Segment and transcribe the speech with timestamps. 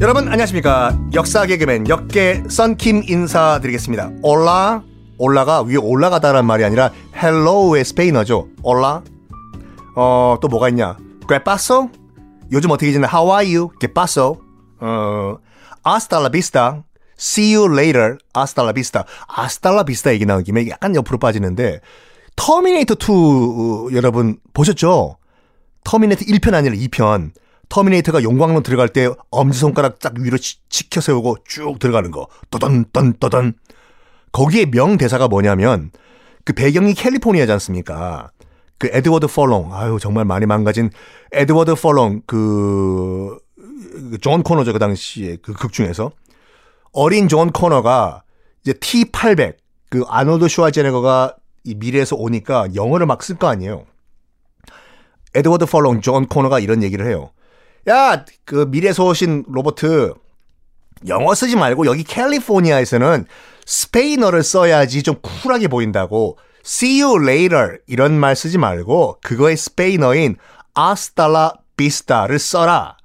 [0.00, 0.98] 여러분 안녕하십니까?
[1.14, 4.10] 역사 개그맨 역개 썬킴 인사드리겠습니다.
[4.22, 4.82] Hola
[5.16, 8.48] Hola가 위에 올라가다란 말이 아니라 Hello의 스페인어죠.
[8.62, 9.02] Hola.
[9.96, 10.96] 어 또 뭐가 있냐?
[11.44, 11.88] Pasó
[12.52, 13.06] 요즘 어떻게 지내?
[13.10, 13.70] How are you?
[15.86, 16.82] Hasta la vista.
[17.18, 18.18] See you later.
[18.74, 19.04] Vista.
[19.38, 21.80] Hasta la vista 얘기 나온 김에 약간 옆으로 빠지는데
[22.36, 25.16] 터미네이터 2 여러분 보셨죠
[25.84, 27.32] 터미네이터 1편 아니라 2편
[27.68, 32.28] 터미네이터가 용광로 들어갈 때 엄지손가락 딱 위로 치, 치켜 세우고 쭉 들어가는 거.
[32.50, 33.54] 떠던, 떤, 떠던.
[34.32, 35.90] 거기에 명대사가 뭐냐면,
[36.44, 38.30] 그 배경이 캘리포니아지 않습니까?
[38.78, 40.90] 그 에드워드 펄롱, 아유, 정말 많이 망가진
[41.32, 43.38] 에드워드 펄롱, 그,
[44.20, 46.12] 존 코너죠, 그 당시에 그 극 중에서.
[46.92, 48.22] 어린 존 코너가
[48.62, 49.56] 이제 T800,
[49.88, 53.86] 그 아놀드 슈와제네거가 이 미래에서 오니까 영어를 막 쓸 거 아니에요.
[55.34, 57.32] 에드워드 펄롱, 존 코너가 이런 얘기를 해요.
[57.88, 60.14] 야, 그 미래에서 오신 로봇,
[61.08, 63.26] 영어 쓰지 말고 여기 캘리포니아에서는
[63.66, 66.38] 스페인어를 써야지 좀 쿨하게 보인다고.
[66.64, 70.36] See you later 이런 말 쓰지 말고 그거의 스페인어인
[70.72, 72.96] Hasta la vista를 써라.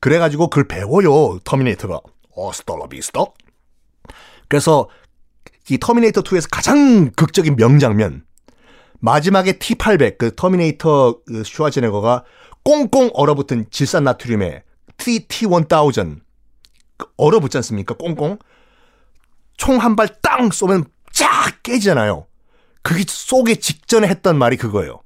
[0.00, 1.38] 그래가지고 그걸 배워요.
[1.44, 1.98] 터미네이터가.
[2.36, 3.24] Hasta la vista?
[4.48, 4.88] 그래서
[5.70, 8.24] 이 터미네이터 2에서 가장 극적인 명장면.
[9.00, 12.24] 마지막에 T800 그 터미네이터 그 슈와제네거가
[12.64, 14.64] 꽁꽁 얼어붙은 질산 나트륨에
[14.98, 16.20] T, T1000
[17.16, 17.94] 얼어붙지 않습니까?
[17.94, 18.38] 꽁꽁.
[19.56, 22.26] 총 한 발 땅 쏘면 쫙 깨지잖아요.
[22.82, 25.00] 그게 쏘기 직전에 했던 말이 그거예요.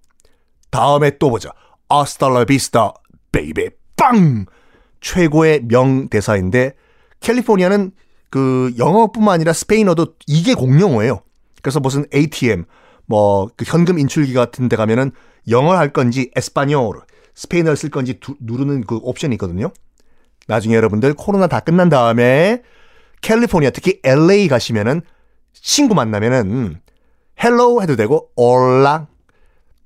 [0.71, 1.51] 다음에 또 보자.
[1.89, 2.93] Hasta la vista
[3.33, 4.47] baby 빵!
[5.01, 6.75] 최고의 명대사인데
[7.21, 7.93] 캘리포니아는
[8.35, 11.21] 그 영어뿐만 아니라 스페인어도 이게 공용어예요.
[11.63, 12.65] 그래서 무슨 ATM
[13.07, 15.13] 뭐 그 현금 인출기 같은 데 가면은
[15.51, 17.01] 영어 할 건지 Español
[17.37, 19.71] 스페인어를 쓸 건지 두, 누르는 그 옵션이 있거든요.
[20.49, 22.63] 나중에 여러분들 코로나 다 끝난 다음에
[23.21, 25.03] 캘리포니아 특히 LA 가시면은
[25.53, 26.81] 친구 만나면은
[27.41, 29.07] hello 해도 되고 Hola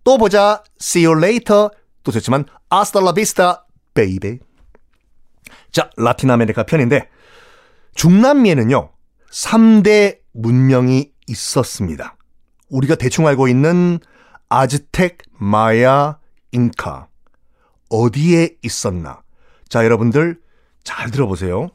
[0.05, 1.69] 또 보자 see you later
[2.03, 2.47] 또 좋지만
[3.15, 3.57] vista
[3.93, 4.39] baby
[5.71, 7.11] 자 라틴 아메리카 편인데
[7.99, 8.93] 중남미에는요
[9.33, 12.17] 3대 문명이 있었습니다
[12.71, 13.99] 우리가 대충 알고 있는
[14.49, 16.21] 아즈텍, 마야,
[16.53, 17.09] 잉카
[17.91, 19.23] 어디에 있었나?
[19.69, 20.41] 자, 여러분들
[20.85, 21.71] 잘 들어보세요.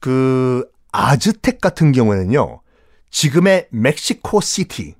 [0.00, 2.62] 그 아즈텍 같은 경우에는요.
[3.10, 4.94] 지금의 멕시코 시티.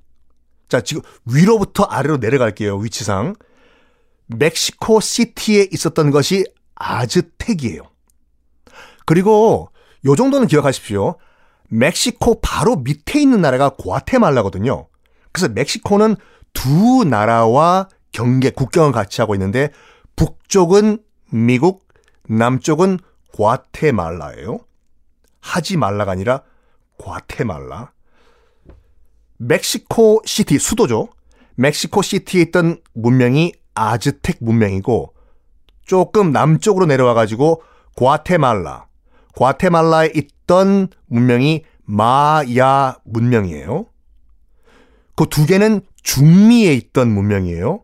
[0.69, 2.77] 자, 지금 위로부터 아래로 내려갈게요.
[2.77, 3.35] 위치상.
[4.27, 7.81] 멕시코 시티에 있었던 것이 아즈텍이에요.
[9.05, 9.71] 그리고
[10.05, 11.15] 요 정도는 기억하십시오.
[11.69, 14.87] 멕시코 바로 밑에 있는 나라가 과테말라거든요.
[15.31, 16.15] 그래서 멕시코는
[16.53, 19.71] 두 나라와 경계 국경을 같이 하고 있는데
[20.15, 20.99] 북쪽은
[21.31, 21.87] 미국,
[22.27, 22.99] 남쪽은
[23.37, 24.59] 과테말라예요.
[25.39, 26.41] 하지 말라가 아니라
[26.97, 27.91] 과테말라.
[29.37, 31.09] 멕시코 시티 수도죠.
[31.55, 35.13] 멕시코 시티에 있던 문명이 아즈텍 문명이고
[35.85, 37.61] 조금 남쪽으로 내려와 가지고
[37.95, 38.86] 과테말라.
[39.37, 43.85] 과테말라에 있던 문명이 마야 문명이에요.
[45.15, 47.83] 그 두 개는 중미에 있던 문명이에요.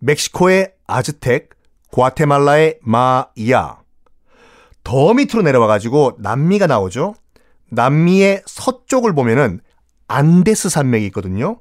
[0.00, 1.50] 멕시코의 아즈텍,
[1.92, 3.82] 과테말라의 마야.
[4.82, 7.14] 더 밑으로 내려와 가지고 남미가 나오죠.
[7.70, 9.60] 남미의 서쪽을 보면은
[10.08, 11.60] 안데스 산맥이 있거든요.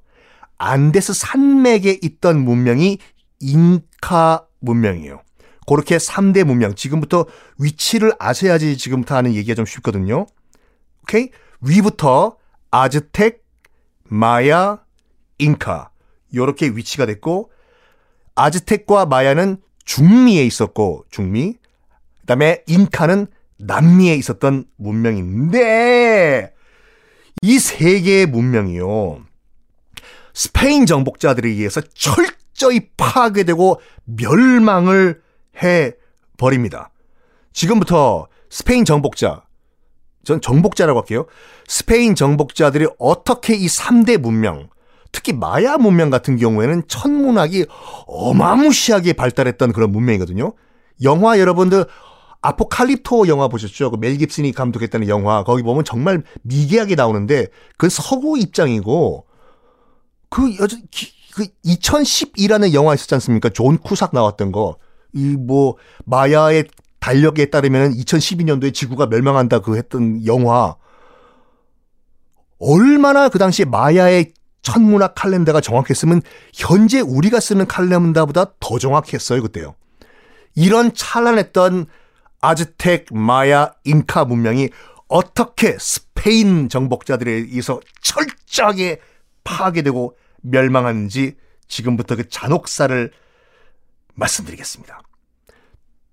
[0.58, 2.98] 안데스 산맥에 있던 문명이
[3.42, 5.22] 잉카 문명이에요.
[5.68, 6.76] 그렇게 3대 문명.
[6.76, 7.26] 지금부터
[7.60, 10.26] 위치를 아셔야지 지금부터 하는 얘기가 좀 쉽거든요.
[11.04, 11.30] 오케이?
[11.62, 12.38] 위부터
[12.72, 13.44] 아즈텍,
[14.04, 14.84] 마야,
[15.38, 15.92] 잉카.
[16.34, 17.52] 요렇게 위치가 됐고
[18.36, 21.58] 아즈텍과 마야는 중미에 있었고 중미.
[22.22, 23.28] 그다음에 잉카는
[23.60, 26.54] 남미에 있었던 문명인데
[27.44, 29.24] 이 세 개의 문명이요.
[30.34, 35.22] 스페인 정복자들에 의해서 철저히 파괴되고 멸망을
[35.62, 35.94] 해
[36.38, 36.92] 버립니다.
[37.54, 39.44] 지금부터 스페인 정복자
[40.24, 41.26] 전 정복자라고 할게요.
[41.68, 44.70] 스페인 정복자들이 어떻게 이 3대 문명,
[45.12, 47.66] 특히 마야 문명 같은 경우에는 천문학이
[48.08, 50.54] 어마무시하게 발달했던 그런 문명이거든요.
[51.04, 51.86] 영화 여러분들
[52.44, 53.92] 아포칼립토 영화 보셨죠?
[53.92, 55.44] 그 멜 깁슨이 감독했다는 영화.
[55.44, 59.26] 거기 보면 정말 미개하게 나오는데 그 서구 입장이고
[60.30, 60.78] 그 여자
[61.34, 63.50] 그 2012라는 영화 있었지 않습니까?
[63.50, 64.78] 존 쿠삭 나왔던 거.
[65.14, 66.66] 이 뭐 마야의
[67.00, 70.76] 달력에 따르면 2012년도에 지구가 멸망한다 그 했던 영화.
[72.60, 76.22] 얼마나 그 당시에 마야의 천문학 칼렌더가 정확했으면
[76.54, 79.74] 현재 우리가 쓰는 칼렌더보다 더 정확했어요, 그때요.
[80.56, 81.88] 이런 찬란했던
[82.42, 84.70] 아즈텍, 마야, 잉카 문명이
[85.08, 89.00] 어떻게 스페인 정복자들에 의해서 철저하게
[89.44, 91.36] 파괴되고 멸망하는지
[91.68, 93.12] 지금부터 그 잔혹사를
[94.16, 95.02] 말씀드리겠습니다.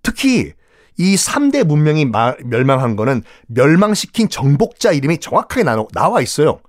[0.02, 0.52] 특히
[0.96, 6.60] 이 3대 문명이 마, 멸망한 거는 멸망시킨 정복자 이름이 정확하게 나, 나와 있어요.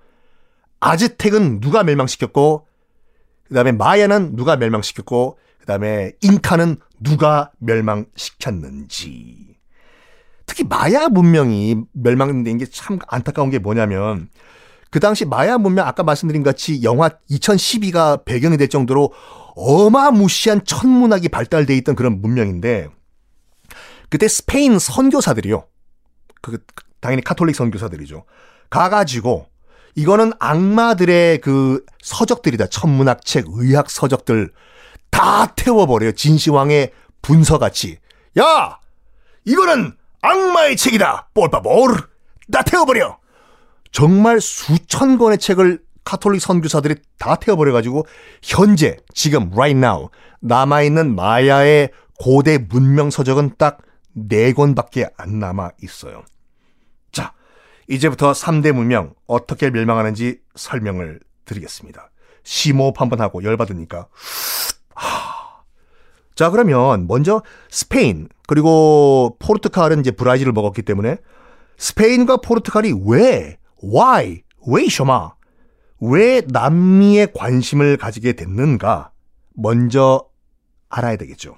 [0.79, 2.67] 아즈텍은 누가 멸망시켰고,
[3.47, 9.57] 그 다음에 마야는 누가 멸망시켰고, 그 다음에 잉카는 누가 멸망시켰는지.
[10.45, 14.29] 특히 마야 문명이 멸망된 게 참 안타까운 게 뭐냐면,
[14.91, 19.11] 그 당시 마야 문명 아까 말씀드린 같이 영화 2012가 배경이 될 정도로
[19.59, 22.87] 어마무시한 천문학이 발달돼 있던 그런 문명인데
[24.09, 25.65] 그때 스페인 선교사들이요.
[26.41, 26.63] 그
[27.01, 28.23] 당연히 카톨릭 선교사들이죠.
[28.69, 29.47] 가가지고
[29.95, 32.67] 이거는 악마들의 그 서적들이다.
[32.67, 34.51] 천문학책, 의학 서적들
[35.09, 36.13] 다 태워버려요.
[36.13, 36.91] 진시황의
[37.21, 37.97] 분서같이.
[38.39, 38.79] 야!
[39.45, 41.29] 이거는 악마의 책이다.
[41.33, 42.07] 뻘빠볼.
[42.51, 43.17] 다 태워버려.
[43.91, 48.05] 정말 수천 권의 책을 카톨릭 선교사들이 다 태워버려가지고
[48.41, 50.09] 현재 지금 right now
[50.41, 53.79] 남아있는 마야의 고대 문명 서적은 딱
[54.13, 56.23] 네 권밖에 안 남아 있어요.
[57.11, 57.33] 자,
[57.87, 62.11] 이제부터 3대 문명 어떻게 멸망하는지 설명을 드리겠습니다.
[62.43, 64.07] 심호흡 한번 하고 열받으니까.
[64.95, 65.39] 하...
[66.35, 71.17] 자, 그러면 먼저 스페인 그리고 포르투갈은 이제 브라질을 먹었기 때문에
[71.77, 75.33] 스페인과 포르투갈이 왜 why 왜 셔마
[76.01, 79.11] 왜 남미에 관심을 가지게 됐는가
[79.53, 80.25] 먼저
[80.89, 81.57] 알아야 되겠죠.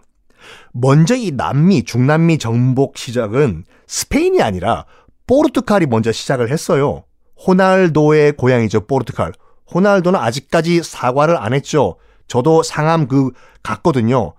[0.74, 4.86] 먼저 이 남미, 중남미 정복 시작은 스페인이 아니라
[5.28, 7.04] 포르투갈이 먼저 시작을 했어요.
[7.48, 9.34] 호날도의 고향이죠, 포르투갈.
[9.74, 11.98] 호날도는 아직까지 사과를 안 했죠.
[12.28, 13.32] 저도 상암 그
[13.64, 14.34] 갔거든요.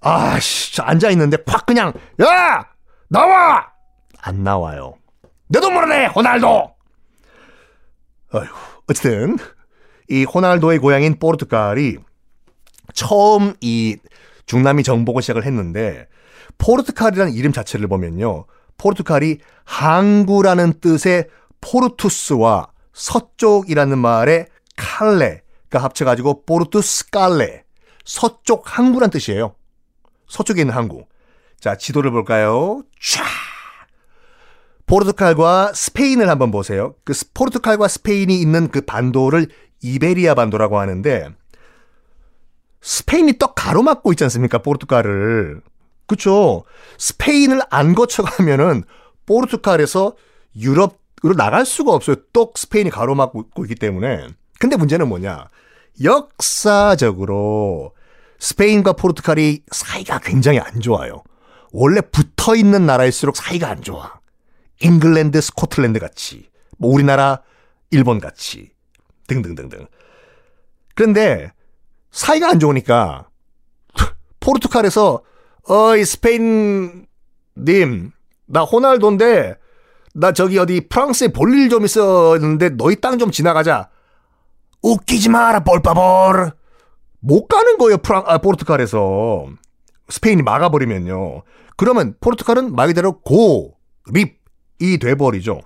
[0.00, 1.92] 아 씨, 앉아 있는데 팍 그냥
[2.22, 2.66] 야
[3.08, 3.66] 나와
[4.20, 4.94] 안 나와요.
[5.48, 6.73] 내도 모르네 호날도.
[8.34, 8.46] 어휴,
[8.88, 9.38] 어쨌든
[10.10, 11.98] 이 호날도의 고향인 포르투갈이
[12.92, 13.96] 처음 이
[14.46, 16.08] 중남미 정복을 시작을 했는데
[16.58, 18.46] 포르투갈이라는 이름 자체를 보면요.
[18.76, 21.28] 포르투갈이 항구라는 뜻의
[21.60, 24.46] Portus와 서쪽이라는 말의
[24.76, 27.62] 칼레가 합쳐가지고 Portus Cale
[28.04, 29.54] 서쪽 항구란 뜻이에요.
[30.28, 31.06] 서쪽에 있는 항구.
[31.60, 32.82] 자, 지도를 볼까요?
[33.00, 33.22] 촤!
[34.86, 36.94] 포르투갈과 스페인을 한번 보세요.
[37.04, 39.48] 그 포르투갈과 스페인이 있는 그 반도를
[39.82, 41.30] 이베리아 반도라고 하는데
[42.80, 44.58] 스페인이 떡 가로막고 있지 않습니까?
[44.58, 45.62] 포르투갈을.
[46.06, 46.64] 그쵸?
[46.98, 48.84] 스페인을 안 거쳐가면은
[49.26, 50.14] 포르투갈에서
[50.56, 52.16] 유럽으로 나갈 수가 없어요.
[52.32, 54.28] 떡 스페인이 가로막고 있기 때문에.
[54.58, 55.48] 근데 문제는 뭐냐?
[56.02, 57.92] 역사적으로
[58.38, 61.22] 스페인과 포르투갈이 사이가 굉장히 안 좋아요.
[61.72, 64.20] 원래 붙어 있는 나라일수록 사이가 안 좋아.
[64.84, 66.48] 잉글랜드, 스코틀랜드 같이.
[66.78, 67.40] 뭐 우리나라,
[67.90, 68.70] 일본 같이.
[69.26, 69.86] 등등등등.
[70.94, 71.50] 그런데
[72.10, 73.28] 사이가 안 좋으니까
[74.40, 75.22] 포르투갈에서
[75.66, 77.06] 어이 스페인
[77.56, 78.10] 님,
[78.46, 79.56] 나 호날도인데
[80.14, 83.88] 나 저기 어디 프랑스에 볼 일 좀 있었는데 너희 땅 좀 지나가자.
[84.82, 86.52] 웃기지 마라 볼빠볼.
[87.20, 89.46] 못 가는 거예요 프랑 아, 포르투갈에서
[90.10, 91.42] 스페인이 막아버리면요.
[91.78, 94.43] 그러면 포르투갈은 말 그대로 고립
[94.80, 95.60] 이 돼버리죠.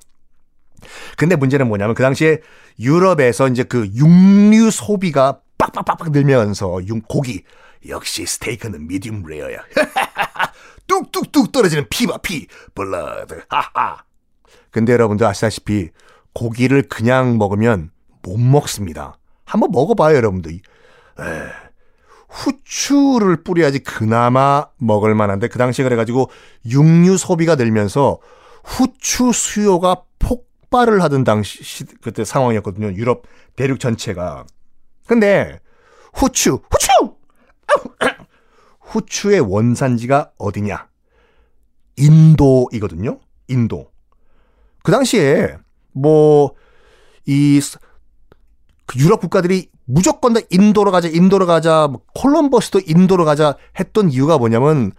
[1.16, 2.40] 근데 문제는 뭐냐면 그 당시에
[2.78, 7.42] 유럽에서 이제 그 육류 소비가 빡빡빡빡 늘면서 육 고기
[7.88, 9.58] 역시 스테이크는 medium rare야.
[10.86, 13.42] 뚝뚝뚝 떨어지는 피바 피 blood.
[13.48, 14.04] 하하.
[14.70, 15.90] 근데 여러분들 아시다시피
[16.32, 17.90] 고기를 그냥 먹으면
[18.22, 19.18] 못 먹습니다.
[19.44, 20.52] 한번 먹어봐요, 여러분들.
[20.52, 20.60] 에,
[22.28, 26.30] 후추를 뿌려야지 그나마 먹을 만한데 그 당시에 그래가지고
[26.66, 28.18] 육류 소비가 늘면서
[28.64, 32.92] 후추 수요가 폭발을 하던 당시 그때 상황이었거든요.
[32.94, 33.22] 유럽
[33.56, 34.44] 대륙 전체가.
[35.06, 35.58] 근데
[36.12, 37.16] 후추, 후추!
[38.80, 40.88] 후추의 원산지가 어디냐?
[41.96, 43.20] 인도이거든요.
[43.48, 43.90] 인도.
[44.82, 45.56] 그 당시에
[45.92, 47.60] 뭐이
[48.86, 54.38] 그 유럽 국가들이 무조건 다 인도로 가자, 인도로 가자, 뭐 콜럼버스도 인도로 가자 했던 이유가
[54.38, 54.92] 뭐냐면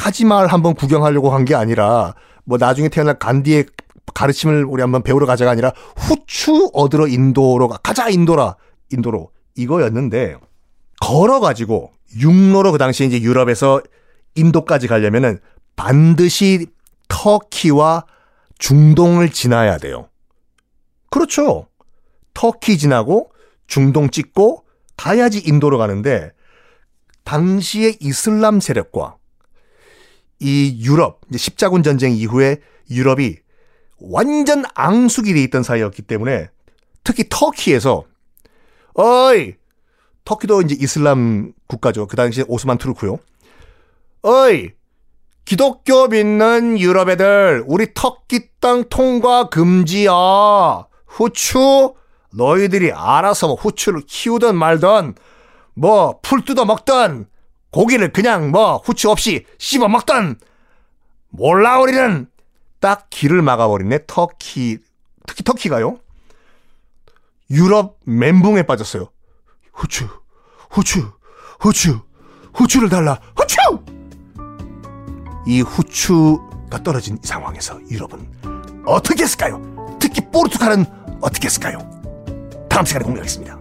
[0.00, 2.14] 타지마할 한번 구경하려고 한 게 아니라
[2.44, 3.66] 뭐 나중에 태어날 간디의
[4.14, 8.56] 가르침을 우리 한번 배우러 가자가 아니라 후추 얻으러 인도로 가, 가자 인도라
[8.90, 10.36] 인도로 이거였는데
[11.00, 13.82] 걸어가지고 육로로 그 당시에 이제 유럽에서
[14.34, 15.38] 인도까지 가려면은
[15.76, 16.66] 반드시
[17.08, 18.06] 터키와
[18.58, 20.08] 중동을 지나야 돼요.
[21.10, 21.66] 그렇죠.
[22.34, 23.32] 터키 지나고
[23.66, 24.64] 중동 찍고
[24.96, 26.32] 가야지 인도로 가는데
[27.24, 29.16] 당시의 이슬람 세력과
[30.40, 32.58] 이 유럽 십자군 전쟁 이후에
[32.90, 33.36] 유럽이
[34.00, 36.48] 완전 앙숙이 돼 있던 사이였기 때문에
[37.04, 38.04] 특히 터키에서
[38.94, 39.54] 어이
[40.24, 42.06] 터키도 이제 이슬람 국가죠.
[42.06, 43.18] 그 당시에 오스만 투르크요.
[44.22, 44.70] 어이
[45.44, 50.12] 기독교 믿는 유럽 애들 우리 터키 땅 통과 금지야.
[51.06, 51.94] 후추
[52.32, 55.14] 너희들이 알아서 뭐 후추를 키우든 말든
[55.74, 57.26] 뭐 풀 뜯어 먹든
[57.70, 60.36] 고기를 그냥 뭐 후추 없이 씹어 먹든
[61.28, 62.26] 몰라 우리는
[62.80, 64.78] 딱 길을 막아버리네 터키
[65.26, 65.98] 특히 터키가요.
[67.50, 69.10] 유럽 멘붕에 빠졌어요.
[69.72, 70.08] 후추
[70.70, 71.12] 후추
[71.60, 72.00] 후추
[72.54, 73.20] 후추를 달라.
[73.36, 73.56] 후추!
[75.46, 79.60] 이 후추가 떨어진 상황에서 유럽은 어떻게 했을까요?
[80.00, 80.84] 특히 포르투갈은
[81.20, 81.78] 어떻게 했을까요?
[82.68, 83.59] 다음 시간에 공개하겠습니다